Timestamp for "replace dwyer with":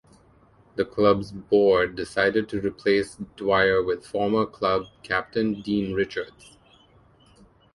2.59-4.03